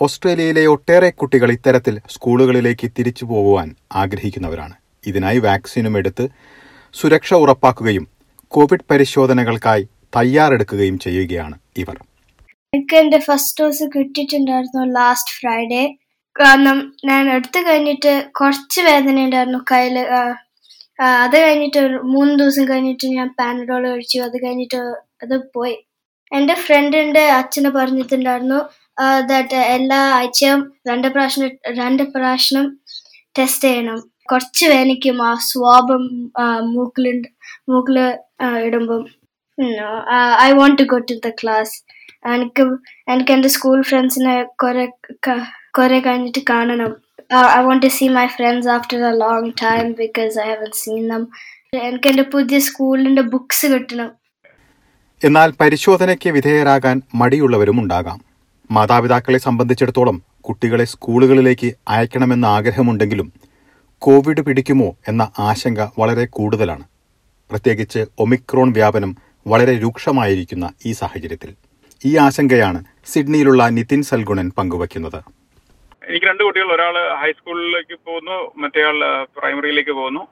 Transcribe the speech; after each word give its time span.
ഓസ്ട്രേലിയയിലെ 0.00 0.66
ഒട്ടേറെ 0.66 1.10
കുട്ടികൾ 1.10 1.50
ഇത്തരത്തിൽ 1.52 2.00
സ്കൂളുകളിലേക്ക് 2.10 2.90
തിരിച്ചു 2.98 3.24
പോകുവാൻ 3.24 3.68
ആഗ്രഹിക്കുന്നവരാണ്. 3.92 4.74
ഇതിനായി 5.06 5.38
വാക്സിനും 5.38 5.98
എടുത്ത് 5.98 6.24
സുരക്ഷ 6.94 7.34
ഉറപ്പാക്കുകയും 7.34 8.04
കോവിഡ് 8.52 8.86
പരിശോധനകൾക്കായി 8.90 9.84
തയ്യാറെടുക്കുകയും 10.16 10.98
ചെയ്യുകയാണ് 10.98 11.56
ഇവർ. 11.76 11.96
എനിക്ക് 12.72 12.96
എന്റെ 12.96 13.18
ഫസ്റ്റ് 13.18 13.64
ഡോസ് 13.64 13.84
കിട്ടിയിട്ടുണ്ടായിരുന്നു 13.94 14.82
ലാസ്റ്റ് 14.92 15.34
ഫ്രൈഡേ 15.38 15.82
കാരണം 16.36 16.78
ഞാൻ 17.04 17.30
എടുത്തു 17.30 17.58
കഴിഞ്ഞിട്ട് 17.68 18.12
കുറച്ച് 18.30 18.80
വേദന 18.80 19.24
ഉണ്ടായിരുന്നു 19.24 19.60
ആ, 20.98 21.06
അത് 21.24 21.36
കഴിഞ്ഞിട്ട് 21.36 21.80
മൂന്ന് 22.04 22.38
ദിവസം 22.38 22.68
കഴിഞ്ഞിട്ട് 22.68 23.06
ഞാൻ 23.06 23.28
പാനഡോൾ 23.38 23.82
കഴിച്ചു. 23.88 24.18
അത് 24.18 24.36
കഴിഞ്ഞിട്ട് 24.44 24.80
അത് 25.22 25.36
പോയി. 25.56 25.76
എന്റെ 26.32 26.54
ഫ്രണ്ടിന്റെ 26.64 27.24
അച്ഛന് 27.38 27.70
പറഞ്ഞിട്ടുണ്ടായിരുന്നു 27.78 28.60
ദാറ്റ് 29.30 29.58
എല്ലാ 29.76 29.98
ആഴ്ചയും 30.18 30.60
രണ്ട് 30.88 31.08
പ്രാവശ്യം 31.14 31.50
രണ്ട് 31.80 32.02
പ്രാവശ്യം 32.14 32.64
ടെസ്റ്റ് 33.38 33.68
ചെയ്യണം. 33.68 33.98
കുറച്ച് 34.30 34.64
വേനയ്ക്കും 34.72 35.18
ആ 35.28 35.30
സ്വാബും 35.48 36.04
മൂക്കിൽ 36.74 37.06
മൂക്കിൽ 37.70 37.98
ഇടുമ്പം. 38.66 39.02
I 40.46 40.50
want 40.58 40.78
to 40.82 40.86
go 40.92 40.98
to 41.10 41.14
the 41.26 41.30
class 41.40 41.74
എനിക്ക് 42.34 42.64
എനിക്ക് 43.12 43.32
എന്റെ 43.36 43.50
സ്കൂൾ 43.56 43.78
ഫ്രണ്ട്സിനെ 43.90 44.34
കുറെ 44.62 44.84
കുറെ 45.78 45.98
കഴിഞ്ഞിട്ട് 46.06 46.42
കാണണം. 46.52 46.92
I 47.58 47.60
want 47.66 47.84
to 47.86 47.90
see 47.98 48.06
my 48.18 48.26
friends 48.36 48.70
after 48.76 48.98
a 49.10 49.12
long 49.24 49.50
time 49.64 49.86
because 50.02 50.34
I 50.44 50.46
have 50.52 50.70
seen 50.82 51.04
them 51.12 51.24
എനിക്ക് 51.88 52.08
എന്റെ 52.12 52.24
പുതിയ 52.34 52.58
സ്കൂളിന്റെ 52.68 53.22
ബുക്സ് 53.34 53.66
കിട്ടണം. 53.74 54.10
എന്നാൽ 55.24 55.52
പരിശോധനയ്ക്ക് 55.60 56.30
വിധേയരാകാൻ 56.30 57.02
മടിയുള്ളവരും 57.14 57.80
ഉണ്ടാകാം. 57.80 58.20
മാതാപിതാക്കളെ 58.70 59.38
സംബന്ധിച്ചിടത്തോളം 59.38 60.22
കുട്ടികളെ 60.40 60.84
സ്കൂളുകളിലേക്ക് 60.84 61.74
അയക്കണമെന്ന 61.88 62.46
ആഗ്രഹമുണ്ടെങ്കിലും 62.46 63.32
കോവിഡ് 63.98 64.40
പിടിക്കുമോ 64.40 64.96
എന്ന 65.08 65.32
ആശങ്ക 65.38 65.86
വളരെ 65.98 66.24
കൂടുതലാണ്. 66.24 66.84
പ്രത്യേകിച്ച് 67.50 68.06
ഒമിക്രോൺ 68.18 68.72
വ്യാപനം 68.72 69.16
വളരെ 69.46 69.82
രൂക്ഷമായിരിക്കുന്ന 69.82 70.72
ഈ 70.86 70.92
സാഹചര്യത്തിൽ. 70.92 71.54
ഈ 72.04 72.16
ആശങ്കയാണ് 72.16 72.84
സിഡ്നിയിലുള്ള 73.06 73.68
നിതിൻ 73.68 74.02
സൽഗുണൻ 74.02 74.50
പങ്കുവയ്ക്കുന്നത്. 74.58 75.20
എനിക്ക് 76.04 76.26
രണ്ട് 76.26 76.42
കുട്ടികൾ. 76.42 76.72
ഒരാൾ 76.74 77.20
ഹൈസ്കൂളിലേക്ക് 77.20 77.98
പോകുന്നു 78.06 78.52
മറ്റേയാൾ 78.56 79.24
പ്രൈമറിയിലേക്ക് 79.38 79.90
പോകുന്നു. 79.90 80.26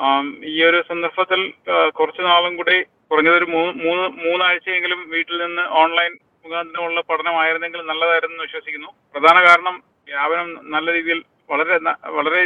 ആം, 0.00 0.44
ഈ 0.44 0.62
ഒരു 0.62 0.84
സന്ദർഭത്തിൽ 0.88 1.52
കുറച്ചു 1.88 2.22
നാളും 2.22 2.56
കൂടി 2.56 2.82
കുറഞ്ഞത് 3.10 3.36
ഒരു 3.40 3.46
മൂന്ന് 3.54 3.72
മൂന്ന് 3.84 4.04
മൂന്നാഴ്ചയെങ്കിലും 4.24 5.00
വീട്ടിൽ 5.12 5.36
നിന്ന് 5.44 5.64
ഓൺലൈൻ 5.82 6.12
മുഖാന്തരമുള്ള 6.44 7.00
പഠനമായിരുന്നെങ്കിൽ 7.10 7.80
നല്ലതായിരുന്നു 7.90 8.44
വിശ്വസിക്കുന്നു. 8.46 8.90
പ്രധാന 9.14 9.36
കാരണം 9.48 9.74
വ്യാപനം 10.08 10.48
നല്ല 10.74 10.86
രീതിയിൽ 10.96 11.20
വളരെ 11.50 11.76
വളരെ 12.16 12.40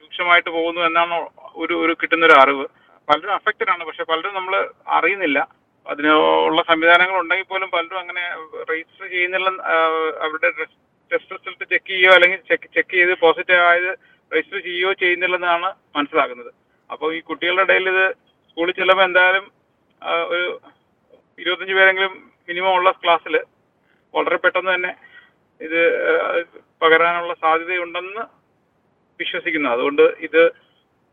രൂക്ഷമായിട്ട് 0.00 0.50
പോകുന്നു 0.50 0.80
എന്നാണ് 0.88 1.16
ഒരു 1.62 1.74
ഒരു 1.84 1.92
കിട്ടുന്നൊരു 2.00 2.36
അറിവ്. 2.42 2.66
പലരും 3.08 3.34
അഫക്റ്റഡ് 3.38 3.70
ആണ്. 3.74 3.82
പക്ഷെ 3.88 4.04
പലരും 4.10 4.34
നമ്മൾ 4.34 4.54
അറിയുന്നില്ല. 4.98 5.38
അതിനുള്ള 5.86 6.60
സംവിധാനങ്ങൾ 6.70 7.16
ഉണ്ടെങ്കിൽ 7.22 7.46
പോലും 7.52 7.68
പലരും 7.74 7.98
അങ്ങനെ 7.98 8.24
രജിസ്റ്റർ 8.70 9.04
ചെയ്യുന്നില്ല 9.14 9.50
അവരുടെ 10.24 10.50
ടെസ്റ്റ് 11.10 11.34
റിസൾട്ട് 11.34 11.64
ചെക്ക് 11.72 11.88
ചെയ്യുകയോ 11.90 12.14
അല്ലെങ്കിൽ 12.16 12.40
ചെക്ക് 12.50 12.68
ചെക്ക് 12.76 12.94
ചെയ്ത് 12.98 13.12
പോസിറ്റീവ് 13.22 13.62
ആയത് 13.70 13.90
രജിസ്റ്റർ 14.32 14.58
ചെയ്യുകയോ 14.66 14.90
ചെയ്യുന്നില്ലെന്നാണ് 15.02 15.68
മനസ്സിലാക്കുന്നത് 15.96 16.50
അപ്പോൾ 16.90 17.08
ഈ 17.16 17.20
കുട്ടികളുടെ 17.28 17.64
ഇടയിൽ 17.66 17.86
ഇത് 17.94 18.04
സ്കൂളിൽ 18.58 18.72
ചെല്ലുമ്പോൾ 18.72 19.04
എന്തായാലും 19.04 19.52
ഒരു 20.28 20.60
ഇരുപത്തഞ്ച് 21.38 21.72
പേരെങ്കിലും 21.72 22.30
മിനിമം 22.48 22.74
ഉള്ള 22.74 22.90
ക്ലാസ്സിൽ 22.90 23.40
വളരെ 24.14 24.36
പെട്ടെന്ന് 24.36 24.74
തന്നെ 24.74 24.94
ഇത് 25.60 26.00
പകരാനുള്ള 26.82 27.34
സാധ്യതയുണ്ടെന്ന് 27.34 28.20
വിശ്വസിക്കുന്നു. 29.20 29.68
അതുകൊണ്ട് 29.68 30.02
ഇത് 30.02 30.50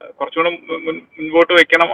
കുറച്ചുകൂടെ 0.09 0.49
മുൻ- 0.49 0.85
മുൻ- 0.85 1.21
മുൻപോട്ട് 1.21 1.53
വെക്കണം 1.53 1.89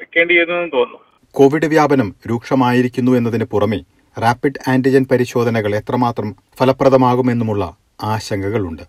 വെക്കേണ്ടി 0.00 0.38
വരുന്നതെന്ന് 0.38 0.72
തോന്നുന്നു. 0.72 0.98
കോവിഡ് 1.32 1.66
വ്യാപനം 1.66 2.14
രൂക്ഷമായിരിക്കുന്നു 2.30 3.12
എന്നതിന് 3.12 3.44
പുറമെ 3.44 3.80
റാപ്പിഡ് 4.20 4.70
ആന്റിജൻ 4.70 5.06
പരിശോധനകൾ 5.10 5.74
എത്രമാത്രം 5.74 6.36
ഫലപ്രദമാകുമെന്നുമുള്ള 6.58 7.76
ആശങ്കകളുണ്ട്. 8.02 8.82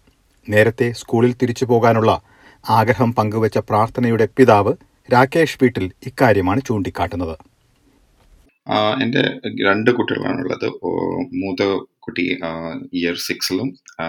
നേരത്തെ 0.50 0.91
സ്കൂളിൽ 0.91 1.33
തിരിച്ചു 1.33 1.66
പോകാനുള്ള 1.66 2.22
ആഗ്രഹം 2.69 3.13
പങ്കുവച്ച 3.13 3.57
പ്രാർത്ഥനയുടെ 3.57 4.28
പിതാവ് 4.38 4.73
രാകേഷ് 5.13 5.57
വീട്ടിൽ 5.62 5.91
ഇക്കാര്യമാണ് 6.06 6.62
ചൂണ്ടിക്കാട്ടുന്നത്. 6.67 7.35
എന്റെ 9.03 9.22
രണ്ട് 9.67 9.91
കുട്ടികളാണുള്ളത്. 9.91 10.66
ഉള്ളത് 10.66 11.29
മൂത്ത 11.41 11.63
കുട്ടി 12.00 12.25
ഇയർ 12.94 13.16
സിക്സിലും 13.17 13.67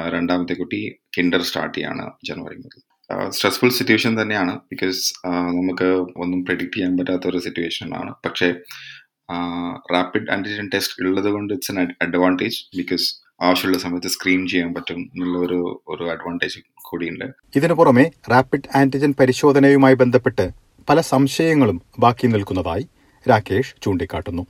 രണ്ടാമത്തെ 0.09 0.55
കുട്ടി 0.55 0.81
കിൻഡർ 1.17 1.43
സ്റ്റാർട്ട് 1.43 1.79
ചെയ്യാണ് 1.79 2.11
ജനുവരി 2.25 2.57
മുതൽ. 2.57 2.81
സ്ട്രെസ്ഫുൾ 3.29 3.69
സിറ്റുവേഷൻ 3.69 4.23
തന്നെയാണ് 4.23 4.53
ബിക്കോസ് 4.57 5.01
നമുക്ക് 5.27 5.89
ഒന്നും 6.23 6.45
പ്രെഡിക്റ്റ് 6.45 6.77
ചെയ്യാൻ 6.77 6.97
പറ്റാത്ത 6.99 7.27
ഒരു 7.27 7.39
സിറ്റുവേഷൻ 7.39 7.95
ആണ്. 7.95 8.13
പക്ഷേ 8.25 8.49
റാപ്പിഡ് 9.93 10.31
ആന്റിജൻ 10.31 10.71
ടെസ്റ്റ് 10.75 11.07
ഉള്ളത് 11.07 11.29
കൊണ്ട് 11.29 11.55
ഇറ്റ്സ് 11.55 11.73
എൻ 11.73 11.89
അഡ്വാന്റേജ് 12.03 12.77
ബിക്കോസ് 12.77 13.07
ആവശ്യമുള്ള 13.43 13.79
സമയത്ത് 13.79 14.09
സ്ക്രീൻ 14.09 14.47
ചെയ്യാൻ 14.47 14.75
പറ്റും 14.75 15.01
എന്നുള്ള 15.15 15.39
ഒരു 15.39 15.83
ഒരു 15.89 16.05
അഡ്വാന്റേജ് 16.11 16.59
കൂടിയുണ്ട്. 16.83 17.25
ഇതിനു 17.57 17.75
പുറമെ 17.75 18.11
റാപ്പിഡ് 18.31 18.77
ആന്റിജൻ 18.77 19.15
പരിശോധനയുമായി 19.21 19.95
ബന്ധപ്പെട്ട് 19.95 20.51
പല 20.89 21.01
സംശയങ്ങളും 21.01 21.83
ബാക്കി 21.99 22.27
നിൽക്കുന്നതായി 22.27 22.89
രാകേഷ് 23.29 23.75
ചൂണ്ടിക്കാട്ടുന്നു. 23.83 24.47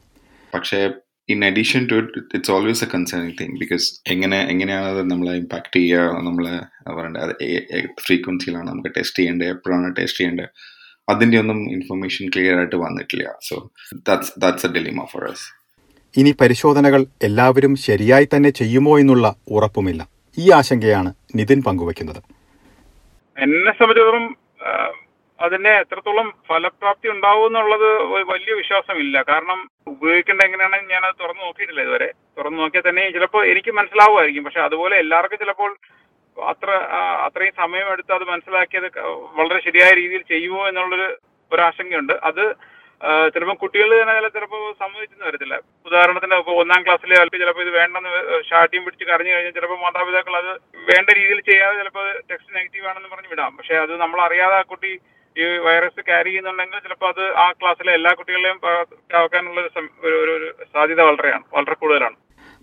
പക്ഷേ 0.54 0.91
in 1.28 1.44
addition 1.44 1.87
to 1.87 1.94
it 1.94 2.19
it's 2.34 2.50
always 2.50 2.84
a 2.84 2.88
concerning 2.94 3.32
thing 3.41 3.59
because 3.59 4.00
എങ്ങനെ 4.06 4.38
എങ്ങനെയാണ് 4.41 4.87
അത് 4.87 5.10
നമ്മളെ 5.10 5.32
ഇമ്പാക്ട് 5.32 5.76
ചെയ്യുക 5.76 6.00
നമ്മളെ 6.00 6.56
പറയേണ്ടത് 6.92 7.22
അത് 7.22 7.34
ഫ്രീക്വൻസിയിലാണ് 8.00 8.69
നമുക്ക് 8.69 8.88
ടെസ്റ്റ് 8.88 9.19
ചെയ്യേണ്ടത് 9.19 9.48
എപ്പോഴാണ് 9.48 9.97
ടെസ്റ്റ് 9.97 10.19
ചെയ്യേണ്ടത്? 10.19 10.48
അതിന്റെ 11.09 11.38
ഒന്നും 11.38 11.72
ഇൻഫർമേഷൻ 11.72 12.28
ക്ലിയർ 12.28 12.56
ആയിട്ട് 12.56 12.76
വന്നിട്ടില്ല. 12.76 13.34
So 13.42 13.71
that's 14.09 14.32
that's 14.38 14.66
a 14.66 14.69
dilemma 14.69 15.04
for 15.04 15.31
us. 15.31 15.42
ഇനി 16.16 16.34
പരിശോധനകൾ 16.41 17.06
എല്ലാവരും 17.22 17.76
ശരിയായി 17.76 18.28
തന്നെ 18.34 18.50
ചെയ്യുമോ 18.50 18.98
എന്നുള്ള 18.98 19.37
ഉറപ്പുമില്ല. 19.48 20.09
ഈ 20.38 20.50
ആശങ്കയാണ് 20.50 21.15
നിതിൻ 21.37 21.62
പങ്കുവയ്ക്കുന്നത്. 21.62 22.22
എന്നെ 23.38 23.72
സംബന്ധിച്ചിടത്തോളം 23.72 24.26
ആ, 25.42 25.47
അതിന്റെ 25.47 25.70
എത്രത്തോളം 25.82 26.28
ഫലപ്രാപ്തി 26.48 27.08
ഉണ്ടാവും 27.14 27.47
എന്നുള്ളത് 27.47 27.88
വലിയ 28.32 28.53
വിശ്വാസമില്ല. 28.60 29.22
കാരണം 29.30 29.58
ഉപയോഗിക്കേണ്ട 29.92 30.42
എങ്ങനെയാണെന്ന് 30.48 30.92
ഞാൻ 30.94 31.03
അത് 31.08 31.16
തുറന്നു 31.22 31.42
നോക്കിയിട്ടില്ല 31.47 31.82
ഇതുവരെ. 31.86 32.08
തുറന്നു 32.38 32.58
നോക്കിയാൽ 32.62 32.84
തന്നെ 32.88 33.04
ചിലപ്പോൾ 33.16 33.42
എനിക്ക് 33.53 33.72
മനസ്സിലാവുമായിരിക്കും. 33.78 34.44
പക്ഷെ 34.47 34.60
അതുപോലെ 34.69 34.97
എല്ലാവർക്കും 35.04 35.42
ചിലപ്പോൾ 35.44 35.70
അത്ര 36.36 36.69
അത്രയും 37.26 37.54
സമയമെടുത്ത് 37.62 38.12
അത് 38.19 38.25
മനസ്സിലാക്കിയത് 38.32 38.86
വളരെ 39.38 39.58
ശരിയായ 39.66 39.91
രീതിയിൽ 40.00 40.22
ചെയ്യുമോ 40.32 40.62
എന്നുള്ളൊരു 40.69 41.08
ഒരു 41.53 41.62
ആശങ്കയുണ്ട് 41.69 42.14
അത് 42.28 42.44
ചിലപ്പോൾ 43.34 43.56
കുട്ടികൾ 43.62 43.89
തന്നെ 44.00 44.28
ചിലപ്പോൾ 44.36 44.60
സമ്മതിച്ചെന്ന് 44.83 45.27
വരത്തില്ല. 45.28 45.54
ഉദാഹരണത്തിന് 45.89 46.34
ഇപ്പോൾ 46.42 46.56
ഒന്നാം 46.62 46.83
ക്ലാസ്സിലെ 46.86 47.16
ചിലപ്പോൾ 47.16 47.41
ചിലപ്പോൾ 47.42 47.65
ഇത് 47.66 47.72
വേണ്ടെന്ന് 47.78 48.10
ഷാട്ടിയും 48.50 48.84
പിടിച്ച് 48.84 49.04
കരഞ്ഞു 49.10 49.33
കഴിഞ്ഞാൽ 49.34 49.54
ചിലപ്പോൾ 49.59 49.78
മാതാപിതാക്കൾ 49.84 50.36
അത് 50.42 50.50
വേണ്ട 50.91 51.09
രീതിയിൽ 51.21 51.41
ചെയ്യാതെ 51.50 51.77
ചിലപ്പോൾ 51.80 52.06
ടെക്സ്റ്റ് 52.30 52.54
നെഗറ്റീവ് 52.59 52.86
ആണെന്ന് 52.92 53.10
പറഞ്ഞ് 53.15 53.30
വിടാം. 53.33 53.56
പക്ഷെ 53.59 53.74
അത് 53.84 53.94
നമ്മൾ 54.04 54.21
അറിയാതെ 54.27 54.56
ആ 54.60 54.65
കുട്ടി 54.72 54.92
ഈ 55.40 55.44
വൈറസ് 55.66 56.00
ക്യാരി 56.08 56.28
ചെയ്യുന്നുണ്ടെങ്കിൽ 56.30 56.80
ചിലപ്പോൾ 56.84 57.08
അത് 57.12 57.22
ആ 57.44 57.46
ക്ലാസ്സിലെ 57.60 57.92
എല്ലാ 57.98 58.10
കുട്ടികളെയും 58.18 58.58
ആക്കാനുള്ള 59.20 59.60
ഒരു 60.22 60.34
സാധ്യത 60.74 61.00
വളരെയാണ് 61.08 61.44
വളരെ 61.56 61.76
കൂടുതലാണ്. 61.82 62.16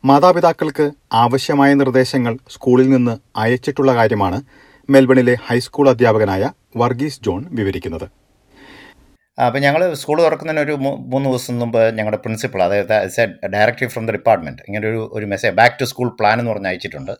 മാതാപിതാക്കൾക്ക് 0.03 0.85
ആവശ്യമായ 1.23 1.71
നിർദ്ദേശങ്ങൾ 1.73 2.33
സ്കൂളിൽ 2.55 2.87
നിന്ന് 2.89 3.15
അയച്ചിട്ടുള്ള 3.43 3.93
കാര്യമാണ് 3.99 4.37
മെൽബണിലെ 4.89 5.35
ഹൈസ്കൂൾ 5.47 5.87
അധ്യാപകനായ 5.93 6.43
വർഗീസ് 6.81 7.21
ജോൺ 7.25 7.41
വിവരിക്കുന്നത്. 7.59 8.07
അപ്പോൾ 9.37 9.59
ഞങ്ങൾ 9.65 9.81
സ്കൂൾ 9.99 10.17
തുറക്കുന്നതിന് 10.21 10.61
ഒരു 10.65 10.73
മൂന്ന് 11.11 11.27
ദിവസം 11.29 11.59
മുമ്പ് 11.59 11.81
ഞങ്ങളുടെ 11.97 12.19
പ്രിൻസിപ്പൾ 12.23 12.61
അതായത് 12.63 12.93
as 12.95 13.21
a 13.21 13.25
directive 13.55 13.91
from 13.93 14.05
the 14.07 14.11
department 14.17 14.63
ഇങ്ങനെ 14.67 14.85
ഒരു 14.91 15.01
ഒരു 15.17 15.25
message 15.33 15.55
back 15.59 15.77
to 15.81 15.85
school 15.91 16.09
plan 16.19 16.37
എന്ന് 16.41 16.51
പറഞ്ഞ് 16.53 16.69
അയച്ചിട്ടുണ്ട്. 16.71 17.13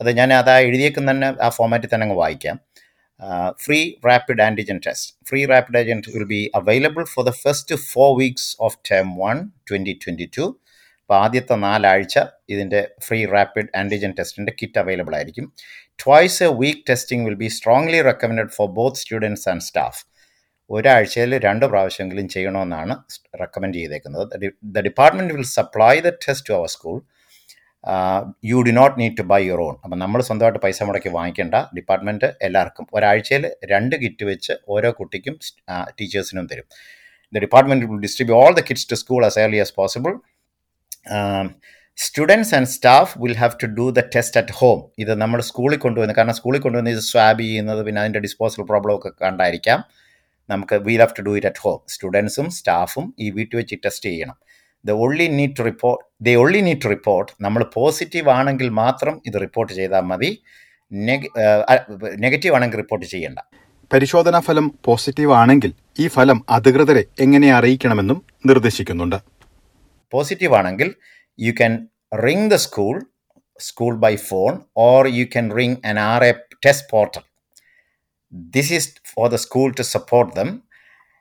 അത് 0.00 0.10
ഞാൻ 0.18 0.32
അത് 0.40 0.50
ആ 0.54 0.58
എഴുതിയേക്കുന്ന 0.66 1.10
തന്നെ 1.12 1.28
ആ 1.46 1.48
ഫോമാറ്റിൽ 1.56 1.90
തന്നെ 1.94 2.04
അങ്ങ് 2.06 2.18
വായിക്കാം. 2.22 2.56
Uh, 3.20 3.52
free 3.56 3.98
rapid 4.02 4.38
antigen 4.38 4.80
test. 4.80 5.16
Free 5.22 5.44
rapid 5.46 5.74
antigen 5.74 6.14
will 6.14 6.26
be 6.28 6.50
available 6.54 7.06
for 7.06 7.24
the 7.24 7.32
first 7.34 7.72
four 7.86 8.10
weeks 8.16 8.56
of 8.60 8.72
term 8.82 9.10
1 9.28 9.44
2022. 9.66 10.48
അപ്പോൾ 11.10 11.20
ആദ്യത്തെ 11.24 11.56
നാലാഴ്ച 11.62 12.14
ഇതിന്റെ 12.52 12.80
ഫ്രീ 13.04 13.18
റാപ്പിഡ് 13.26 13.70
ആന്റിജൻ 13.76 14.10
ടെസ്റ്റിന്റെ 14.16 14.52
കിറ്റ് 14.58 14.78
അവൈലബിൾ 14.80 15.14
ആയിരിക്കും 15.18 15.44
twice 15.98 16.40
a 16.46 16.48
week 16.58 16.82
testing 16.90 17.24
will 17.26 17.36
be 17.42 17.48
strongly 17.54 18.00
recommended 18.08 18.52
for 18.56 18.66
both 18.78 19.00
students 19.02 19.46
and 19.52 19.64
staff 19.68 20.00
ഒരാഴ്ചയിൽ 20.70 21.32
രണ്ട് 21.46 21.64
പ്രാവശ്യമെങ്കിലും 21.72 22.26
ചെയ്യണമെന്നാണ് 22.34 22.96
റെക്കമെൻഡ് 23.42 23.78
ചെയ്തേക്കുന്നത് 23.80 24.34
the 24.76 24.82
department 24.88 25.36
will 25.36 25.48
supply 25.56 25.94
the 26.08 26.12
test 26.26 26.46
to 26.50 26.54
our 26.58 26.70
school 26.76 26.98
you 28.50 28.58
do 28.66 28.72
not 28.78 28.94
need 29.00 29.16
to 29.20 29.24
buy 29.32 29.40
your 29.48 29.60
own 29.66 29.74
അപ്പം 29.84 29.98
നമ്മൾ 30.02 30.20
സ്വന്തമായിട്ട് 30.28 30.60
പൈസ 30.64 30.82
മുടക്കി 30.88 31.10
വാങ്ങിക്കേണ്ട. 31.18 31.54
ഡിപ്പാർട്ട്മെന്റ് 31.76 32.28
എല്ലാവർക്കും 32.46 32.86
ഒരാഴ്ചയിൽ 32.96 33.44
രണ്ട് 33.72 33.94
കിറ്റ് 34.02 34.24
വെച്ച് 34.30 34.54
ഓരോ 34.74 34.90
കുട്ടിക്കും 35.00 35.34
ടീച്ചേഴ്സിനും 35.98 36.46
തരും. 36.52 36.66
The 37.32 37.42
department 37.44 37.86
will 37.90 38.00
distribute 38.06 38.36
all 38.42 38.52
the 38.58 38.62
kits 38.68 38.88
to 38.92 38.98
school 39.02 39.22
as 39.28 39.38
early 39.44 39.60
as 39.64 39.74
possible 39.80 40.12
students 41.98 42.52
and 42.56 42.70
staff 42.74 43.12
will 43.22 43.36
have 43.42 43.54
to 43.62 43.68
do 43.78 43.86
the 43.98 44.00
test 44.14 44.38
at 44.40 44.54
home 44.58 44.80
ഇത് 45.02 45.12
നമ്മൾ 45.22 45.38
സ്കൂളിൽ 45.50 45.78
കൊണ്ടുവന്ന് 45.84 46.14
കാരണം 46.18 46.36
സ്കൂളിൽ 46.40 46.60
കൊണ്ടുവന്ന് 46.66 46.92
ഇത് 46.96 47.02
സ്വാബ് 47.10 47.42
ചെയ്യുന്നത് 47.46 47.80
പിന്നെ 47.86 48.00
അതിന്റെ 48.02 48.20
ഡിസ്പോസൽ 48.26 48.62
പ്രോബ്ലം 48.70 48.94
ഒക്കെ 48.98 49.10
കണ്ടായിരിക്കാം. 49.24 49.80
നമുക്ക് 50.50 50.76
will 50.88 51.00
have 51.04 51.14
to 51.18 51.22
do 51.28 51.32
it 51.38 51.48
at 51.50 51.62
home 51.64 51.78
സ്റ്റുഡൻസും 51.94 52.46
സ്റ്റാഫും 52.58 53.06
ഈ 53.24 53.28
വീട്ടിൽ 53.38 53.56
വെച്ച് 53.60 53.76
ടെസ്റ്റ് 53.86 54.06
ചെയ്യണം. 54.10 54.36
The 54.84 54.94
only 55.04 55.26
need 55.38 55.54
to 55.58 55.62
report 55.68 56.02
the 56.26 56.34
only 56.42 56.60
need 56.68 56.82
to 56.84 56.88
report 56.94 57.30
നമ്മൾ 57.44 57.62
പോസിറ്റീവ് 57.76 58.30
ആണെങ്കിൽ 58.38 58.68
മാത്രം 58.82 59.14
ഇത് 59.28 59.36
റിപ്പോർട്ട് 59.44 59.72
ചെയ്താൽ 59.78 60.04
മതി. 60.10 60.30
നെഗറ്റീവ് 62.24 62.54
ആണെങ്കിൽ 62.58 62.78
റിപ്പോർട്ട് 62.82 63.06
ചെയ്യേണ്ട. 63.12 63.38
പരിശോധനാ 63.92 64.40
ഫലം 64.46 64.66
പോസിറ്റീവ് 64.86 65.32
ആണെങ്കിൽ 65.42 65.72
ഈ 66.02 66.06
ഫലം 66.16 66.38
അധികൃതരെ 66.56 67.02
എങ്ങനെ 67.24 67.48
അറിയിക്കണമെന്നും 67.58 68.18
നിർദ്ദേശിക്കുന്നുണ്ട്. 68.50 69.18
പോസിറ്റീവ് 70.12 70.54
ആണെങ്കിൽ 70.60 70.90
you 71.38 71.52
can 71.60 71.72
ring 72.26 72.48
the 72.52 72.58
school 72.66 72.94
school 73.60 73.94
by 74.04 74.14
phone 74.30 74.52
or 74.88 75.02
you 75.18 75.24
can 75.34 75.46
ring 75.58 75.78
an 75.90 75.98
R 76.10 76.22
A 76.30 76.32
test 76.66 76.88
portal 76.92 77.22
this 78.56 78.72
is 78.78 78.88
for 79.12 79.26
the 79.34 79.38
school 79.46 79.68
to 79.80 79.84
support 79.94 80.30
them 80.38 80.50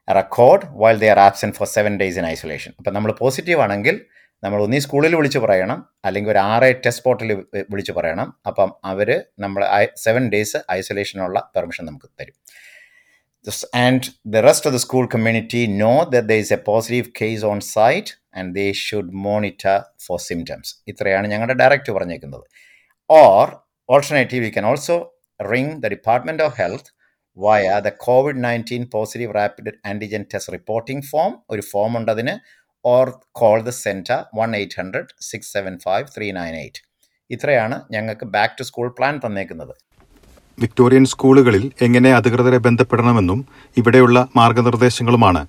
record 0.07 0.67
while 0.83 0.99
they 1.03 1.09
are 1.13 1.19
absent 1.19 1.55
for 1.57 1.67
seven 1.77 1.93
days 2.01 2.19
in 2.21 2.27
isolation 2.35 2.71
അപ്പം 2.79 2.93
നമ്മൾ 2.93 3.11
positive 3.23 3.61
ആണെങ്കിൽ 3.65 3.97
നമ്മൾ 4.43 4.59
ഒന്നീ 4.63 4.79
സ്കൂളിൽ 4.85 5.13
വിളിച്ച് 5.19 5.39
പറയണം 5.43 5.79
അല്ലെങ്കിൽ 6.05 6.31
ഒരു 6.31 6.39
ആറ് 6.53 6.67
ടെസ്റ്റ് 6.85 7.03
പോർട്ടലിൽ 7.05 7.31
വിളിച്ച് 7.71 7.91
പറയണം. 7.97 8.27
അപ്പം 8.49 8.69
അവർ 8.91 9.09
നമ്മൾ 9.43 9.61
സെവൻ 10.05 10.23
ഡേയ്സ് 10.33 10.59
ഐസൊലേഷനുള്ള 10.77 11.39
പെർമിഷൻ 11.55 11.85
നമുക്ക് 11.85 12.07
തരും. 12.19 12.35
And 13.85 14.07
the 14.33 14.43
rest 14.47 14.67
of 14.69 14.75
the 14.75 14.79
school 14.85 15.05
community 15.15 15.61
know 15.83 15.93
there 16.13 16.31
is 16.43 16.53
a 16.57 16.59
positive 16.69 17.07
case 17.21 17.45
on 17.51 17.59
site 17.75 18.13
and 18.39 18.51
they 18.59 18.65
should 18.85 19.13
monitor 19.27 19.77
for 20.05 20.19
symptoms 20.29 20.71
ഇത്രയാണ് 20.93 21.27
ഞങ്ങളുടെ 21.33 21.55
ഡയറക്റ്റ് 21.63 21.91
പറഞ്ഞേക്കുന്നത്. 21.97 22.45
Or 23.09 23.45
alternative 23.89 24.45
you 24.47 24.51
can 24.57 24.67
also 24.73 24.97
ring 25.39 25.73
the 25.83 25.87
department 25.95 26.43
of 26.47 26.55
health 26.61 26.89
via 27.37 27.79
the 27.87 27.89
COVID 28.05 28.41
nineteen 28.43 28.83
positive 28.93 29.33
rapid 29.39 29.73
antigen 29.91 30.23
test 30.33 30.53
reporting 30.53 31.05
form 31.11 31.33
ഒരു 31.49 31.63
form 31.71 31.91
ഉണ്ട് 31.99 32.11
അതിന് 32.15 32.35
or 32.85 33.07
call 33.31 33.59
the 33.69 33.73
centre 33.83 34.19
one 34.39 34.51
eight 34.59 34.77
hundred 34.79 35.13
six 35.29 35.51
seven 35.53 35.75
five 35.85 36.07
three 36.17 36.29
nine 36.31 36.55
eight 36.63 36.81
ഇത്രയാണ് 37.29 37.77
ഞങ്ങൾക്ക് 37.91 38.25
back 38.35 38.57
to 38.59 38.63
school 38.63 38.89
plan 38.97 39.15
തന്നേക്കുന്നത്. 39.25 39.73
Victorian 40.57 41.05
സ്കൂളുകളിൽ 41.05 41.71
എങ്ങനെ 41.85 42.11
അധികൃതരെ 42.19 42.59
ബന്ധപ്പെടണമെന്നും 42.67 43.39
ഇവിടെയുള്ള 43.77 44.27
മാർഗനിർദ്ദേശങ്ങളുമാണ് 44.35 45.41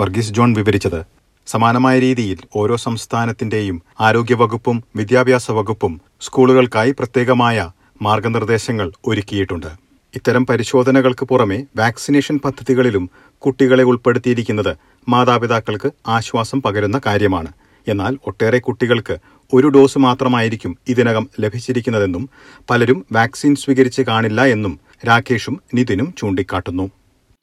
വർഗീസ് 0.00 0.34
ജോൺ 0.38 0.52
വിവരിച്ചത്. 0.54 1.00
സമാനമായ 1.46 1.96
രീതിയിൽ 2.06 2.38
ഓരോ 2.60 2.76
സംസ്ഥാനത്തിന്റെയും 2.86 3.76
ആരോഗ്യവകുപ്പും 4.06 4.78
വിദ്യാഭ്യാസ 4.96 5.50
വകുപ്പും 5.58 5.92
സ്കൂളുകൾക്കായി 6.26 6.92
പ്രത്യേകമായ 7.00 7.70
മാർഗനിർദ്ദേശങ്ങൾ 8.02 8.88
ഒരുക്കിയിട്ടുണ്ട്. 9.10 9.70
ഇത്തരം 10.16 10.46
പരിശോധനകൾക്ക് 10.46 11.24
പുറമെ 11.30 11.56
വാക്സിനേഷൻ 11.76 12.36
പദ്ധതികളിലും 12.44 13.10
കുട്ടികളെ 13.42 13.84
ഉൾപ്പെടുത്തിയിരിക്കുന്നത് 13.84 14.76
മാതാപിതാക്കൾക്ക് 15.08 15.90
ആശ്വാസം 16.08 16.62
പകരുന്ന 16.62 17.00
കാര്യമാണ്. 17.06 17.50
എന്നാൽ 17.88 18.18
ഒട്ടേറെ 18.26 18.58
കുട്ടികൾക്ക് 18.58 19.16
ഒരു 19.52 19.68
ഡോസ് 19.74 19.98
മാത്രമായിരിക്കും 19.98 20.72
ഇതിനകം 20.88 21.28
ലഭിച്ചിരിക്കുന്നതെന്നും 21.40 22.24
പലരും 22.70 23.06
വാക്സിൻ 23.12 23.54
സ്വീകരിച്ച് 23.54 24.02
കാണില്ല 24.02 24.40
എന്നും 24.44 24.80
രാകേഷും 25.08 25.60
നിതിനും 25.74 26.14
ചൂണ്ടിക്കാട്ടുന്നു. 26.18 26.86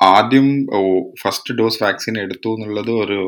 ആദ്യം 0.01 0.47
ഫസ്റ്റ് 1.21 1.53
ഡോസ് 1.53 1.83
വാക്സിൻ 1.83 2.15
എടുത്തു 2.21 2.49
എന്നുള്ളത് 2.49 2.91
ഒരു 3.03 3.19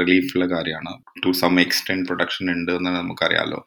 റിലീഫുള്ള 0.00 0.46
കാര്യമാണ്. 0.46 0.92
ടു 1.26 1.32
സം 1.32 1.60
എക്സ്റ്റെൻഡ് 1.60 2.06
പ്രൊഡക്ഷൻ 2.06 2.46
ഉണ്ട് 2.52 2.72
എന്ന് 2.72 2.90
നമുക്കറിയാലോ. 2.90 3.60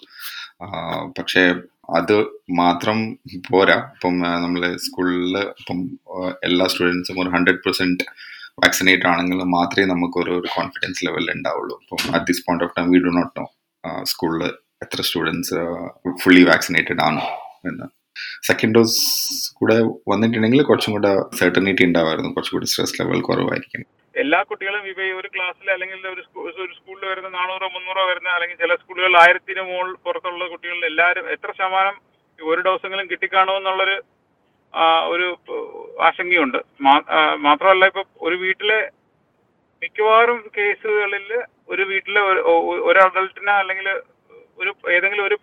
പക്ഷേ 1.20 1.42
അത് 1.90 2.14
മാത്രം 2.52 2.98
പോരാ. 3.52 3.78
ഇപ്പം 3.94 4.20
നമ്മൾ 4.20 4.78
സ്കൂളിൽ 4.78 5.38
ഇപ്പം 5.38 5.80
എല്ലാ 6.44 6.68
സ്റ്റുഡൻസും 6.68 7.22
ഒരു 7.22 7.30
ഹൺഡ്രഡ് 7.30 7.62
പെർസെന്റ് 7.66 8.04
വാക്സിനേറ്റ് 8.64 9.08
ആണെങ്കിൽ 9.08 9.38
മാത്രമേ 9.38 9.86
നമുക്ക് 9.88 10.18
ഒരു 10.20 10.32
ഒരു 10.32 10.48
കോൺഫിഡൻസ് 10.56 11.06
ലെവൽ 11.06 11.32
ഉണ്ടാവുള്ളൂ. 11.36 11.80
ഇപ്പം 11.82 12.16
at 12.16 12.26
this 12.26 12.44
point 12.46 12.66
of 12.66 12.74
time 12.78 12.92
we 12.92 12.98
do 12.98 13.12
not 13.20 13.40
know 13.40 13.46
സ്കൂളിൽ 14.04 14.44
എത്ര 14.84 15.02
സ്റ്റുഡൻസ് 15.02 15.56
ഫുള്ളി 16.24 16.44
വാക്സിനേറ്റഡ് 16.44 17.02
ആണ് 17.02 17.22
എന്ന്. 17.66 17.86
സെക്കൻഡ് 18.44 18.76
ഡോസ് 18.76 19.00
കൂടെ 19.54 19.78
വന്നിട്ടുണ്ടെങ്കിൽ 20.08 20.62
കുറച്ചും 20.62 20.94
കൂടെ 20.94 21.36
സെർട്ടനിറ്റി 21.38 21.84
ഉണ്ടാവായിരുന്നു. 21.86 22.32
കുറച്ചും 22.32 22.56
കൂടി 22.58 22.66
സ്ട്രെസ് 22.66 23.02
ലെവൽ 23.02 23.22
കുറവായിരിക്കും. 23.22 23.86
എല്ലാ 24.16 24.40
കുട്ടികളും 24.50 24.84
ഇപ്പൊ 24.90 25.04
ഒരു 25.20 25.30
ക്ലാസ്സിൽ 25.36 25.68
അല്ലെങ്കിൽ 25.76 26.08
ഒരു 26.14 26.22
ഒരു 26.62 26.74
സ്കൂളിൽ 26.78 27.04
വരുന്ന 27.12 27.30
നാനൂറോ 27.38 27.68
മുന്നൂറോ 27.76 28.04
വരുന്ന 28.10 28.30
അല്ലെങ്കിൽ 28.36 28.60
ചില 28.64 28.76
സ്കൂളുകളിൽ 28.82 29.18
ആയിരത്തിന് 29.24 29.64
മുകൾ 29.70 29.90
പുറത്തുള്ള 30.06 30.46
കുട്ടികളിൽ 30.54 30.86
എല്ലാവരും 30.92 31.26
എത്ര 31.36 31.50
ശതമാനം 31.60 31.96
ഒരു 32.40 32.62
ഡോസെങ്കിലും 32.68 33.10
കിട്ടിക്കാണുമെന്നുള്ളൊരു 33.12 33.98
ഒരു 35.14 35.28
ആശങ്കയുണ്ട്. 36.08 36.58
മാത്രമല്ല 37.48 37.86
ഇപ്പൊ 37.92 38.04
ഒരു 38.28 38.36
വീട്ടിലെ 38.44 38.80
മിക്കവാറും 39.82 40.40
കേസുകളിൽ 40.58 41.28
ഒരു 41.74 41.84
വീട്ടിലെ 41.92 42.22
ഒരു 42.90 43.00
അഡൾട്ടിന് 43.06 43.54
അല്ലെങ്കിൽ 43.62 43.88
ഒരു 44.60 44.72
ഏതെങ്കിലും 44.96 45.26
ഒരു 45.30 45.38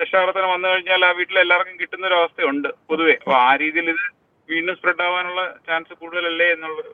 രക്ഷാകർത്തനം 0.00 0.50
വന്നു 0.54 0.68
കഴിഞ്ഞാൽ 0.68 1.04
ആ 1.08 1.12
വീട്ടിൽ 1.20 1.38
എല്ലാവർക്കും 1.44 1.78
കിട്ടുന്ന 1.80 2.04
ഒരു 2.10 2.16
അവസ്ഥയുണ്ട് 2.20 2.68
പൊതുവെ. 2.90 3.14
അപ്പൊ 3.22 3.34
ആ 3.46 3.50
രീതിയിൽ 3.62 3.88
ഇത് 3.94 4.04
വീണ്ടും 4.48 4.76
സ്പ്രെഡ് 4.78 5.04
ആവാനുള്ള 5.06 5.42
ചാൻസ് 5.68 5.94
കൂടുതലല്ലേ 6.02 6.48
എന്നുള്ളത് 6.56 6.90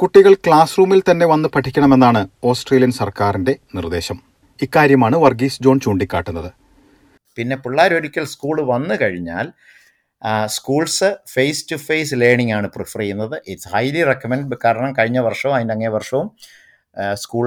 കുട്ടികൾ 0.00 0.32
ക്ലാസ് 0.44 0.74
റൂമിൽ 0.78 1.00
തന്നെ 1.08 1.26
വന്ന് 1.30 1.48
പഠിക്കണമെന്നാണ് 1.54 2.20
ഓസ്ട്രേലിയൻ 2.50 2.92
സർക്കാരിന്റെ 2.98 3.52
നിർദ്ദേശം. 3.76 4.16
ഇക്കാര്യമാണ് 4.64 5.16
വർഗീസ് 5.24 5.60
ജോൺ 5.64 5.76
ചൂണ്ടിക്കാട്ടുന്നത്. 5.84 6.48
പിന്നെ 7.36 7.56
പിള്ളേർ 7.64 7.92
ഒരിക്കൽ 7.98 8.24
സ്കൂൾ 8.32 8.56
വന്നു 8.72 8.94
കഴിഞ്ഞാൽ 9.02 9.46
schools 10.56 11.10
face 11.34 11.64
to 11.70 11.78
face 11.86 12.18
learning 12.22 12.54
ആണ് 12.56 12.68
പ്രിഫർ 12.76 13.00
ചെയ്യുന്നത്. 13.04 13.36
ഇറ്റ്സ് 13.52 13.70
ഹൈലി 13.74 14.02
റെക്കമെൻഡ് 14.10 14.58
കാരണം 14.64 14.92
കഴിഞ്ഞ 14.98 15.18
വർഷവും 15.28 15.54
അതിന്റെ 15.58 15.76
അങ്ങേ 15.76 15.92
വർഷവും 15.96 16.26
സ്കൂൾ 17.22 17.46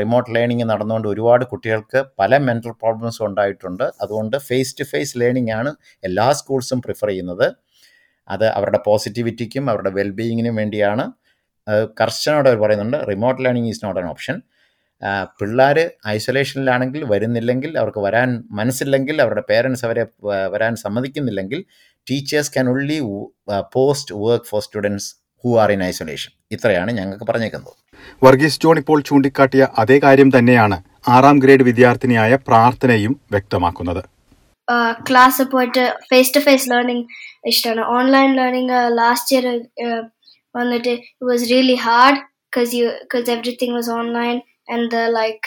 റിമോട്ട് 0.00 0.30
ലേണിംഗ് 0.38 0.68
നടന്നുകൊണ്ട് 0.72 1.08
ഒരുപാട് 1.14 1.46
കുട്ടികൾക്ക് 1.52 2.02
പല 2.20 2.36
മെന്റൽ 2.48 2.76
പ്രോബ്ലംസും 2.82 3.24
ഉണ്ടായിട്ടുണ്ട്. 3.28 3.86
അതുകൊണ്ട് 4.02 4.36
ഫേസ് 4.50 4.76
ടു 4.80 4.86
ഫേസ് 4.92 5.16
ലേണിംഗ് 5.22 5.54
ആണ് 5.60 5.72
എല്ലാ 6.10 6.28
സ്കൂൾസും 6.42 6.80
പ്രിഫർ 6.86 7.10
ചെയ്യുന്നത്. 7.14 7.48
അത് 8.28 8.46
അവരുടെ 8.58 8.82
പോസിറ്റിവിറ്റിക്കും 8.90 9.64
അവരുടെ 9.72 9.92
വെൽബീയിങ്ങിനും 9.98 10.56
വേണ്ടിയാണ്. 10.62 11.06
കർശനോടെ 12.00 12.48
അവർ 12.50 12.58
പറയുന്നുണ്ട്. 12.64 12.98
Remote 13.10 13.40
learning 13.44 13.70
is 13.72 13.82
not 13.84 14.00
an 14.00 14.08
option 14.14 14.36
പിള്ളേർ 15.40 15.78
ഐസൊലേഷനിലാണെങ്കിൽ 16.16 17.02
വരുന്നില്ലെങ്കിൽ 17.12 17.70
അവർക്ക് 17.80 18.00
വരാൻ 18.06 18.28
മനസ്സില്ലെങ്കിൽ 18.58 19.16
അവരുടെ 19.24 19.42
പേരൻസ് 19.50 19.84
അവരെ 19.86 20.04
വരാൻ 20.54 20.72
സമ്മതിക്കുന്നില്ലെങ്കിൽ 20.84 21.60
teachers 22.10 22.52
can 22.54 22.68
only 22.72 22.98
post 23.76 24.14
work 24.24 24.48
for 24.50 24.62
students 24.66 25.08
who 25.44 25.50
are 25.62 25.70
in 25.74 25.82
isolation 25.90 26.32
ഇത്രയാണ് 26.56 26.90
ഞങ്ങൾക്ക് 26.98 27.26
പറഞ്ഞേക്കുന്നത്. 27.30 27.74
വർഗീസ് 28.24 28.60
ജോൺ 28.62 28.78
ഇപ്പോൾ 28.82 28.98
ചൂണ്ടിക്കാട്ടിയ 29.08 29.62
അതേ 29.82 29.96
കാര്യം 30.06 30.30
തന്നെയാണ് 30.38 30.78
ആറാം 31.14 31.36
ഗ്രേഡ് 31.44 31.64
വിദ്യാർത്ഥിനിയായ 31.68 32.32
പ്രാർത്ഥനയും 32.48 33.14
വ്യക്തമാക്കുന്നത്. 33.34 34.02
ക്ലാസ് 35.08 35.42
പോയിട്ട് 35.52 35.84
ഫേസ് 36.10 36.32
ടു 36.34 36.40
ഫേസ് 36.46 36.68
ലേണിംഗ് 36.72 37.06
ഇഷ്ടമാണ്. 37.50 37.82
ഓൺലൈൻ 37.96 38.30
ലേണിംഗ് 38.40 38.76
ലാസ്റ്റ് 39.00 39.36
ഇയർ 39.36 39.46
വന്നിട്ട് 40.54 40.92
it 40.92 41.26
was 41.30 41.48
really 41.52 41.78
hard 41.86 42.20
because 42.52 42.72
you 42.72 42.86
because 43.02 43.28
everything 43.28 43.70
was 43.72 43.86
online 43.90 44.38
and 44.68 44.90
the 44.90 45.02
like 45.10 45.46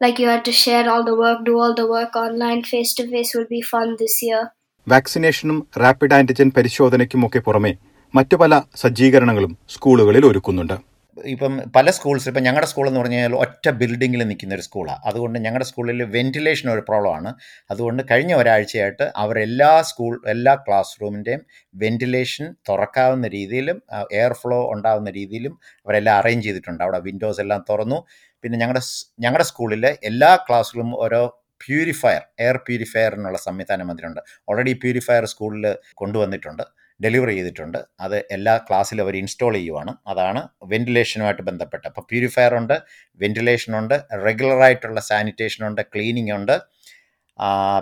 like 0.00 0.18
you 0.18 0.28
had 0.28 0.44
to 0.44 0.52
share 0.54 0.82
all 0.92 1.04
the 1.04 1.14
work 1.16 1.38
do 1.44 1.54
all 1.58 1.74
the 1.74 1.86
work 1.88 2.14
online 2.16 2.60
face 2.64 2.92
to 2.94 3.04
face 3.08 3.30
will 3.36 3.48
be 3.50 3.62
fun 3.72 3.88
this 4.02 4.16
year 4.26 4.42
വാക്സിനേഷനും 4.86 5.56
rapid 5.82 6.14
antigen 6.16 6.48
പരിശോധനയ്ക്കുമൊക്കെ 6.56 7.40
പുറമെ 7.46 7.72
മറ്റു 8.14 8.36
പല 8.36 8.52
സജ്ജീകരണങ്ങളും 8.82 9.52
സ്കൂളുകളിൽ 9.74 10.24
ഒരുക്കുന്നുണ്ട് 10.26 10.76
ഇപ്പം 11.16 11.52
പല 11.76 11.90
സ്കൂൾസ് 11.96 12.26
ഇപ്പം 12.30 12.42
ഞങ്ങളുടെ 12.46 12.68
സ്കൂൾ 12.70 12.86
എന്ന് 12.88 13.00
പറഞ്ഞു 13.00 13.16
കഴിഞ്ഞാൽ 13.16 13.34
ഒറ്റ 13.44 13.66
ബിൽഡിങ്ങിൽ 13.80 14.22
നിൽക്കുന്ന 14.30 14.56
ഒരു 14.56 14.64
സ്കൂളാണ് 14.66 15.00
അതുകൊണ്ട് 15.08 15.36
ഞങ്ങളുടെ 15.44 15.66
സ്കൂളിൽ 15.70 16.02
വെന്റിലേഷൻ 16.16 16.66
ഒരു 16.74 16.82
പ്രോബ്ലമാണ്. 16.88 17.30
അതുകൊണ്ട് 17.70 18.02
കഴിഞ്ഞ 18.10 18.32
ഒരാഴ്ചയായിട്ട് 18.42 19.06
അവരെല്ലാ 19.22 19.70
സ്കൂൾ 19.90 20.12
എല്ലാ 20.34 20.54
ക്ലാസ് 20.66 20.94
റൂമിന്റെയും 21.02 21.42
വെന്റിലേഷൻ 21.74 22.46
തുറക്കാവുന്ന 22.68 23.28
രീതിയിലും 23.36 23.78
എയർ 24.20 24.34
ഫ്ലോ 24.42 24.60
ഉണ്ടാകുന്ന 24.74 25.10
രീതിയിലും 25.10 25.54
അവരെല്ലാം 25.86 26.16
അറേഞ്ച് 26.20 26.46
ചെയ്തിട്ടുണ്ട്. 26.48 26.82
അവിടെ 26.86 27.00
വിൻഡോസ് 27.08 27.42
എല്ലാം 27.46 27.62
തുറന്നു. 27.70 28.00
പിന്നെ 28.44 28.58
ഞങ്ങളുടെ 28.62 28.84
ഞങ്ങളുടെ 29.24 29.48
സ്കൂളിലെ 29.52 29.92
എല്ലാ 30.10 30.32
ക്ലാസ് 30.48 30.74
റൂമും 30.78 30.96
ഓരോ 31.06 31.22
പ്യൂരിഫയർ 31.64 32.22
എയർ 32.44 32.56
പ്യൂരിഫയറിനുള്ള 32.66 33.38
സംവിധാനം 33.48 33.86
വന്നിട്ടുണ്ട് 33.90 34.20
ഓൾറെഡി 34.48 34.72
പ്യൂരിഫയർ 34.82 35.24
സ്കൂളിൽ 35.32 35.64
കൊണ്ടുവന്നിട്ടുണ്ട്. 35.94 36.64
ഡെലിവറി 37.04 37.34
ചെയ്തിട്ടുണ്ട്. 37.38 37.78
അത് 38.04 38.16
എല്ലാ 38.36 38.54
ക്ലാസ്സിലും 38.66 39.02
അവർ 39.04 39.14
ഇൻസ്റ്റാൾ 39.22 39.52
ചെയ്യുവാണ്. 39.58 39.92
അതാണ് 40.12 40.40
വെന്റിലേഷനുമായിട്ട് 40.72 41.44
ബന്ധപ്പെട്ട്. 41.50 41.86
അപ്പോൾ 41.90 42.04
പ്യൂരിഫയർ 42.10 42.54
ഉണ്ട് 42.60 42.76
വെന്റിലേഷൻ 43.22 43.72
ഉണ്ട് 43.80 43.96
റെഗുലറായിട്ടുള്ള 44.26 45.00
സാനിറ്റേഷൻ 45.10 45.62
ഉണ്ട് 45.68 45.82
ക്ലീനിങ് 45.94 46.34
ഉണ്ട്. 46.38 46.56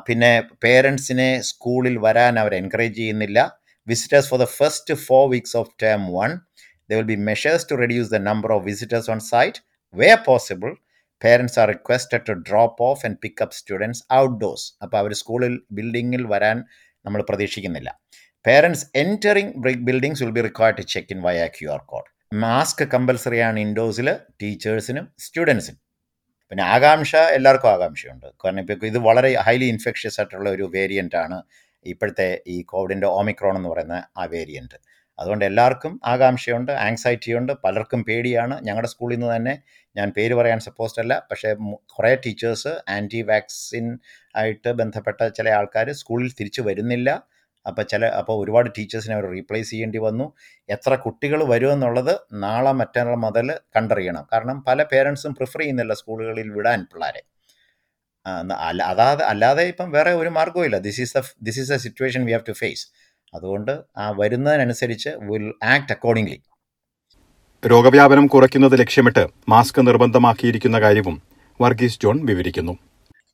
പിന്നെ 0.07 0.33
പേരൻസിനെ 0.65 1.31
സ്കൂളിൽ 1.51 1.97
വരാൻ 2.07 2.35
അവർ 2.43 2.53
എൻകറേജ് 2.61 2.97
ചെയ്യുന്നില്ല. 3.01 3.39
Visitors 3.91 4.29
for 4.31 4.41
the 4.45 4.49
first 4.59 4.95
four 5.07 5.23
weeks 5.35 5.57
of 5.61 5.71
term 5.83 6.01
one 6.19 6.33
the 6.91 6.99
will 6.99 7.09
be 7.15 7.19
measures 7.31 7.67
to 7.71 7.77
reduce 7.83 8.11
the 8.15 8.21
number 8.31 8.53
of 8.57 8.65
visitors 8.71 9.11
on 9.15 9.21
site 9.33 9.61
way 9.95 10.11
possible 10.29 10.71
parents 11.23 11.57
are 11.63 11.67
requested 11.75 12.25
to 12.29 12.35
drop 12.49 12.83
off 12.89 13.03
and 13.07 13.19
pick up 13.25 13.57
students 13.59 14.03
outdoors 14.23 14.67
അപ്പോൾ 14.83 14.99
അവർ 15.03 15.13
സ്കൂളിൽ 15.21 15.55
ബിൽഡിങ്ങിൽ 15.77 16.23
വരാൻ 16.33 16.59
നമ്മൾ 17.07 17.21
പ്രതീക്ഷിക്കുന്നില്ല. 17.31 17.91
Parents 18.47 18.87
entering 18.95 19.53
buildings 19.89 20.23
will 20.25 20.31
be 20.31 20.41
required 20.41 20.77
to 20.77 20.83
check 20.83 21.13
in 21.13 21.21
via 21.23 21.47
Q 21.47 21.69
R 21.71 21.83
code 21.87 22.09
mask 22.43 22.83
compulsory 22.95 23.39
ആണ് 23.39 23.59
ഇൻഡോഴ്സിൽ 23.61 24.09
ടീച്ചേഴ്സിനും 24.43 25.05
സ്റ്റുഡൻസിനും 25.19 25.81
പിന്നെ 26.51 26.65
ആകാംക്ഷ 26.65 27.15
എല്ലാവർക്കും 27.37 27.71
ആകാംക്ഷയുണ്ട്. 27.71 28.27
കാരണം 28.45 28.61
ഇപ്പോൾ 28.61 28.87
ഇത് 28.87 28.99
വളരെ 28.99 29.31
ഹൈലി 29.47 29.65
ഇൻഫെക്ഷ്യസ് 29.65 30.21
ആയിട്ടുള്ള 30.21 30.51
ഒരു 30.51 30.65
വേരിയന്റ് 30.75 31.17
ആണ് 31.17 31.43
ഇപ്പോഴത്തെ 31.87 32.29
ഈ 32.47 32.63
കോവിഡിന്റെ 32.63 33.07
ഓമിക്രോൺ 33.07 33.57
എന്ന് 33.57 33.69
പറയുന്ന 33.69 33.97
ആ 34.19 34.25
വേരിയന്റ് 34.25 34.79
അതുകൊണ്ട് 35.19 35.45
എല്ലാവർക്കും 35.45 36.01
ആകാംക്ഷയുണ്ട് 36.05 36.73
ആങ്സൈറ്റിയുണ്ട് 36.73 37.53
പലർക്കും 37.65 38.01
പേടിയാണ്. 38.05 38.55
ഞങ്ങളുടെ 38.63 38.89
സ്കൂളിൽ 38.89 39.17
നിന്ന് 39.17 39.37
തന്നെ 39.37 39.55
ഞാൻ 39.97 40.11
പേര് 40.11 40.35
പറയാൻ 40.35 40.61
സപ്പോസ്ഡ് 40.61 41.01
അല്ല. 41.01 41.15
പക്ഷേ 41.31 41.55
കുറേ 41.97 42.15
ടീച്ചേഴ്സ് 42.15 42.73
ആന്റി 42.89 43.23
വാക്സിൻ 43.23 43.87
ആയിട്ട് 44.37 44.73
ബന്ധപ്പെട്ട 44.73 45.21
ചില 45.29 45.49
ആൾക്കാർ 45.49 45.93
സ്കൂളിൽ 45.93 46.31
തിരിച്ചു 46.41 46.63
വരുന്നില്ല. 46.63 47.11
അപ്പോൾ 47.67 47.85
ചില 47.93 48.05
അപ്പോൾ 48.21 48.37
ഒരുപാട് 48.43 48.69
ടീച്ചേഴ്സിനെ 48.79 49.15
അവർ 49.15 49.27
റീപ്ലേസ് 49.35 49.71
ചെയ്യേണ്ടി 49.71 49.99
വന്നു. 49.99 50.27
എത്ര 50.69 50.95
കുട്ടികൾ 50.95 51.43
വരുമെന്നുള്ളത് 51.53 52.15
നാളെ 52.45 52.73
മറ്റന്നാൾ 52.73 53.17
മുതൽ 53.27 53.51
കണ്ടറിയണം. 53.77 54.27
കാരണം 54.33 54.59
പല 54.69 54.83
പേരൻസും 54.93 55.35
പ്രിഫർ 55.35 55.61
ചെയ്യുന്നില്ല 55.61 55.95
സ്കൂളുകളിൽ 55.95 56.51
വിടാൻ 56.51 56.83
പിള്ളേരെ. 56.93 57.23
അല്ല 58.69 58.83
അതാതെ 58.83 59.25
അല്ലാതെ 59.25 59.63
ഇപ്പം 59.63 59.91
വേറെ 59.91 60.13
ഒരു 60.13 60.29
മാർഗവും 60.29 60.77
this 60.89 61.01
is 61.01 61.15
the 61.19 61.23
this 61.43 61.61
is 61.61 61.73
a 61.73 61.77
situation 61.77 62.25
we 62.25 62.33
have 62.33 62.47
to 62.49 62.53
face 62.53 62.85
അതുകൊണ്ട് 63.35 63.73
ആ 63.97 64.11
വരുന്നതിനനുസരിച്ച് 64.11 65.11
വിൽ 65.31 65.47
ആക്ട് 65.63 65.93
അക്കോർഡിംഗ്ലി 65.93 66.39
രോഗവ്യാപനം 67.63 68.27
കുറയ്ക്കുന്നത് 68.27 68.81
ലക്ഷ്യമിട്ട് 68.81 69.23
മാസ്ക് 69.49 69.87
നിർബന്ധമാക്കിയിരിക്കുന്ന 69.87 70.81
കാര്യവും 70.81 71.23
വർഗീസ് 71.61 72.01
ജോൺ 72.03 72.27
വിവരിക്കുന്നു. 72.27 72.75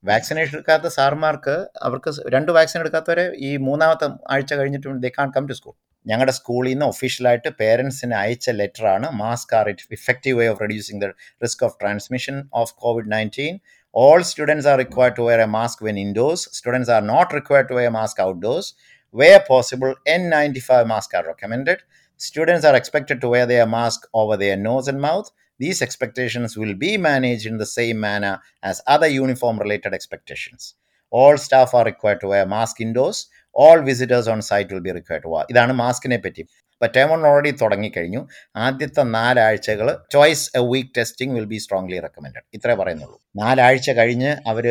വാക്സിനേഷൻ 0.05 0.55
എടുക്കാത്ത 0.57 0.89
സാർമാർക്ക് 0.97 1.55
അവർക്ക് 1.87 2.11
രണ്ട് 2.35 2.51
വാക്സിൻ 2.57 2.79
എടുക്കാത്തവരെ 2.85 3.25
ഈ 3.49 3.51
മൂന്നാമത്തെ 3.67 4.07
ആഴ്ച 4.35 4.55
കഴിഞ്ഞിട്ട് 4.61 4.95
they 5.05 5.11
can 5.19 5.31
come 5.35 5.47
to 5.51 5.55
school 5.59 5.75
ഞങ്ങളുടെ 6.07 6.35
സ്കൂളിൽ 6.39 6.71
നിന്ന് 6.73 6.87
ഒഫീഷ്യലായിട്ട് 6.93 7.51
പേരൻസിന് 7.59 8.15
അയച്ച 8.21 8.51
ലെറ്ററാണ് 8.61 9.09
mask 9.23 9.53
are 9.59 9.69
it 9.73 9.87
effective 9.99 10.37
way 10.41 10.47
of 10.53 10.63
reducing 10.65 11.01
the 11.05 11.09
risk 11.45 11.65
of 11.69 11.77
transmission 11.83 12.39
of 12.63 12.75
COVID 12.85 13.11
nineteen 13.17 13.55
all 13.95 14.21
students 14.23 14.67
are 14.67 14.77
required 14.79 15.17
to 15.17 15.23
wear 15.23 15.41
a 15.41 15.49
mask 15.49 15.81
when 15.81 15.97
indoors 15.99 16.43
students 16.53 16.89
are 16.89 17.01
not 17.03 17.33
required 17.33 17.67
to 17.69 17.75
wear 17.75 17.89
a 17.89 17.91
mask 17.91 18.19
outdoors 18.21 18.67
where 19.15 19.41
possible 19.49 19.95
n95 20.09 20.87
masks 20.87 21.15
are 21.15 21.25
recommended 21.25 21.79
students 22.21 22.65
are 22.65 22.77
expected 22.77 23.21
to 23.21 23.29
wear 23.29 23.47
their 23.47 23.67
mask 23.69 24.07
over 24.15 24.37
their 24.37 24.57
nose 24.59 24.87
and 24.87 25.01
mouth 25.01 25.31
these 25.60 25.82
expectations 25.82 26.58
will 26.58 26.74
be 26.86 26.98
managed 26.98 27.46
in 27.46 27.58
the 27.58 27.66
same 27.66 28.00
manner 28.00 28.34
as 28.64 28.82
other 28.88 29.08
uniform 29.08 29.58
related 29.60 29.94
expectations 29.94 30.76
all 31.12 31.38
staff 31.38 31.74
are 31.74 31.86
required 31.86 32.20
to 32.22 32.28
wear 32.28 32.46
mask 32.46 32.82
indoors 32.82 33.20
all 33.54 33.82
visitors 33.82 34.28
on 34.28 34.42
site 34.42 34.72
will 34.72 34.82
be 34.82 34.92
required 34.92 35.24
to 35.26 35.32
wear 35.34 35.46
ഇതാണ് 35.52 35.74
മാസ്കിനെ 35.84 36.18
പറ്റി 36.26 36.44
ഇപ്പോൾ 36.81 36.91
term 36.97 37.09
one 37.13 37.23
already 37.31 37.51
തുടങ്ങിക്കഴിഞ്ഞു. 37.63 38.21
ആദ്യത്തെ 38.67 39.03
നാലാഴ്ചകൾ 39.17 39.89
twice 40.15 40.45
a 40.59 40.63
week 40.71 40.89
testing 40.99 41.35
will 41.37 41.49
be 41.51 41.59
strongly 41.65 41.99
recommend 42.05 42.41
ഇത്രേ 42.57 42.75
പറയുന്നുള്ളൂ. 42.81 43.17
നാലാഴ്ച 43.41 43.91
കഴിഞ്ഞ് 43.99 44.31
അവർ 44.53 44.67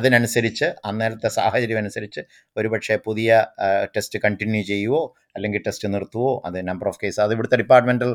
അതിനനുസരിച്ച് 0.00 0.66
അന്നേരത്തെ 0.90 1.30
സാഹചര്യം 1.38 1.80
അനുസരിച്ച് 1.82 2.20
ഒരുപക്ഷെ 2.56 2.98
പുതിയ 3.06 3.30
ടെസ്റ്റ് 3.96 4.20
കണ്ടിന്യൂ 4.24 4.62
ചെയ്യുവോ 4.72 5.02
അല്ലെങ്കിൽ 5.36 5.62
ടെസ്റ്റ് 5.68 5.92
നിർത്തുവോ 5.94 6.34
അത് 6.50 6.60
നമ്പർ 6.70 6.88
ഓഫ് 6.92 7.00
കേസ് 7.04 7.18
അത് 7.26 7.34
ഇവിടുത്തെ 7.36 7.60
ഡിപ്പാർട്ട്മെന്റൽ 7.62 8.12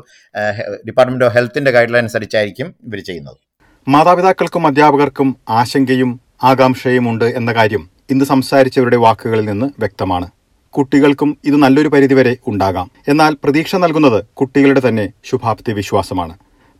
ഡിപ്പാർട്ട്മെന്റ് 0.88 1.26
ഓഫ് 1.28 1.36
ഹെൽത്തിന്റെ 1.38 1.72
ഗൈഡ് 1.78 1.94
ലൈൻ 1.96 2.02
അനുസരിച്ചായിരിക്കും 2.04 2.70
ഇവർ 2.88 3.02
ചെയ്യുന്നത്. 3.10 3.38
മാതാപിതാക്കൾക്കും 3.86 4.64
അധ്യാപകർക്കും 4.72 5.28
ആശങ്കയും 5.60 6.12
ആകാംക്ഷയും 6.52 7.06
ഉണ്ട് 7.12 7.28
എന്ന 7.40 7.52
കാര്യം 7.60 7.84
ഇന്ന് 8.12 8.24
സംസാരിച്ചവരുടെ 8.34 8.98
വാക്കുകളിൽ 9.08 9.46
നിന്ന് 9.52 9.66
വ്യക്തമാണ്. 9.84 10.28
കുട്ടികൾക്കും 10.76 11.30
ഇത് 11.48 11.56
നല്ലൊരു 11.64 11.90
പരിധിവരെ 11.94 12.32
ഉണ്ടാകാം 12.50 12.88
എന്നാൽ 13.08 13.34
പ്രതീക്ഷ 13.44 13.76
നൽകുന്നത് 13.84 14.20
കുട്ടികളുടെ 14.40 14.82
തന്നെ 14.86 15.06
ശുഭാപ്തി 15.30 15.72
വിശ്വാസമാണ് 15.80 16.34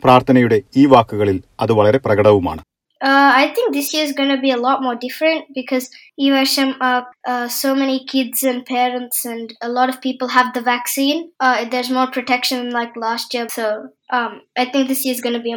പ്രാർത്ഥനയുടെ 0.04 0.58
ഈ 0.76 0.84
വാക്കുകളിൽ 0.86 1.38
അത് 1.60 1.72
വളരെ 1.72 1.98
പ്രകടവുമാണ് 1.98 2.62
Uh, 3.00 3.30
I 3.32 3.52
think 3.54 3.72
this 3.72 3.94
year 3.94 4.04
is 4.04 4.12
going 4.12 4.28
to 4.28 4.38
be 4.38 4.50
a 4.50 4.56
lot 4.56 4.82
more 4.82 4.96
different 4.96 5.44
because 5.54 5.88
uh, 6.18 7.02
uh, 7.26 7.74
many 7.76 8.04
kids 8.04 8.42
and 8.42 8.66
parents 8.66 9.24
and 9.24 9.54
a 9.62 9.68
lot 9.68 9.88
of 9.88 10.00
people 10.00 10.28
have 10.28 10.52
the 10.52 10.60
vaccine. 10.60 11.30
Uh, 11.38 11.64
there's 11.64 11.90
more 11.90 12.08
protection 12.08 12.70
like 12.70 12.96
last 12.96 13.32
year. 13.34 13.46
So 13.48 13.90
um, 14.10 14.42
I 14.56 14.64
think 14.64 14.88
this 14.88 15.04
year 15.04 15.14
is 15.14 15.20
going 15.20 15.34
to 15.34 15.40
be 15.40 15.52
a 15.52 15.56